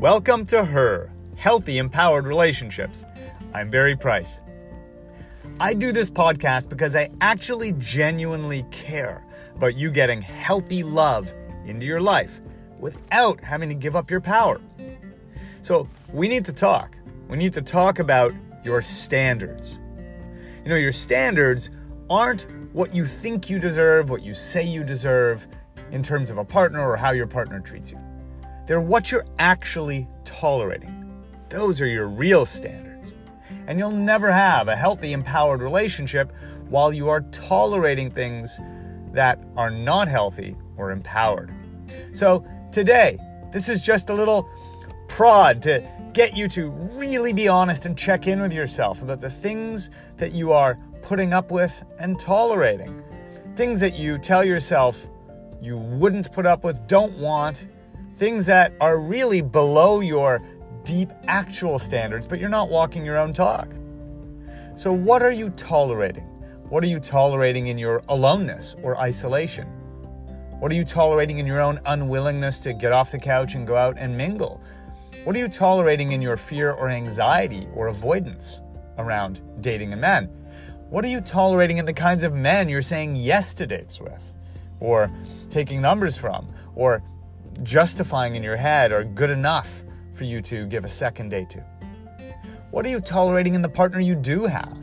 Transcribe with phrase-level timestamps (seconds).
[0.00, 3.06] Welcome to Her Healthy Empowered Relationships.
[3.54, 4.40] I'm Barry Price.
[5.58, 9.24] I do this podcast because I actually genuinely care
[9.54, 11.32] about you getting healthy love
[11.64, 12.42] into your life
[12.78, 14.60] without having to give up your power.
[15.62, 16.94] So, we need to talk.
[17.28, 18.34] We need to talk about
[18.64, 19.78] your standards.
[20.62, 21.70] You know, your standards
[22.10, 25.46] aren't what you think you deserve, what you say you deserve
[25.90, 27.98] in terms of a partner or how your partner treats you.
[28.66, 31.10] They're what you're actually tolerating.
[31.48, 33.12] Those are your real standards.
[33.66, 36.32] And you'll never have a healthy, empowered relationship
[36.68, 38.60] while you are tolerating things
[39.12, 41.52] that are not healthy or empowered.
[42.12, 43.18] So, today,
[43.52, 44.48] this is just a little
[45.08, 49.30] prod to get you to really be honest and check in with yourself about the
[49.30, 53.02] things that you are putting up with and tolerating.
[53.54, 55.06] Things that you tell yourself
[55.62, 57.66] you wouldn't put up with, don't want,
[58.16, 60.42] things that are really below your
[60.84, 63.68] deep actual standards, but you're not walking your own talk.
[64.74, 66.24] So, what are you tolerating?
[66.68, 69.66] What are you tolerating in your aloneness or isolation?
[70.58, 73.76] What are you tolerating in your own unwillingness to get off the couch and go
[73.76, 74.60] out and mingle?
[75.24, 78.60] What are you tolerating in your fear or anxiety or avoidance
[78.98, 80.26] around dating a man?
[80.88, 84.22] What are you tolerating in the kinds of men you're saying yes to dates with,
[84.80, 85.10] or
[85.50, 87.02] taking numbers from, or
[87.62, 91.64] justifying in your head are good enough for you to give a second date to?
[92.70, 94.78] What are you tolerating in the partner you do have?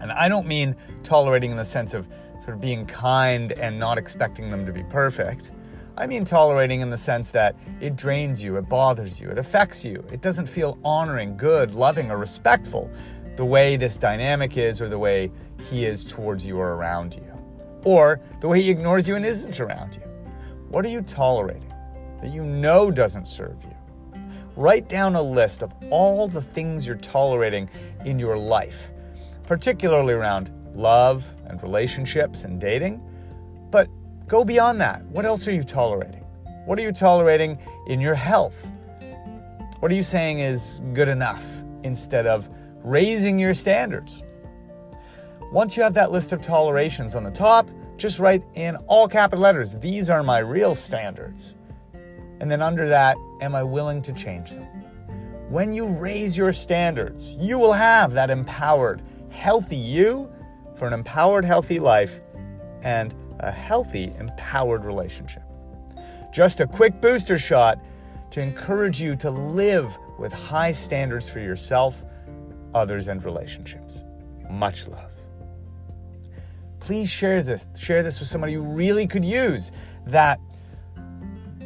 [0.00, 2.08] And I don't mean tolerating in the sense of
[2.38, 5.50] sort of being kind and not expecting them to be perfect.
[5.96, 9.84] I mean tolerating in the sense that it drains you, it bothers you, it affects
[9.84, 12.90] you, it doesn't feel honoring, good, loving, or respectful
[13.36, 15.30] the way this dynamic is or the way
[15.70, 17.24] he is towards you or around you,
[17.84, 20.09] or the way he ignores you and isn't around you.
[20.70, 21.70] What are you tolerating?
[22.20, 23.74] that you know doesn't serve you.
[24.56, 27.68] Write down a list of all the things you're tolerating
[28.04, 28.90] in your life,
[29.46, 33.02] particularly around love and relationships and dating.
[33.70, 33.88] But
[34.26, 35.02] go beyond that.
[35.06, 36.24] What else are you tolerating?
[36.66, 38.70] What are you tolerating in your health?
[39.78, 41.44] What are you saying is good enough
[41.82, 42.48] instead of
[42.82, 44.22] raising your standards?
[45.52, 47.68] Once you have that list of tolerations on the top,
[48.00, 51.54] just write in all capital letters, these are my real standards.
[52.40, 54.64] And then under that, am I willing to change them?
[55.50, 60.32] When you raise your standards, you will have that empowered, healthy you
[60.76, 62.20] for an empowered, healthy life
[62.82, 65.42] and a healthy, empowered relationship.
[66.32, 67.78] Just a quick booster shot
[68.30, 72.02] to encourage you to live with high standards for yourself,
[72.72, 74.02] others, and relationships.
[74.48, 75.19] Much love.
[76.80, 77.66] Please share this.
[77.78, 79.70] Share this with somebody you really could use
[80.06, 80.40] that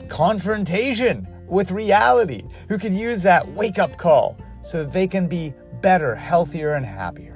[0.09, 5.55] confrontation with reality, who could use that wake up call so that they can be
[5.81, 7.34] better, healthier, and happier.